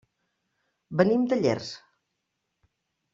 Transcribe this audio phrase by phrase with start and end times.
[1.01, 1.69] Venim de Llers.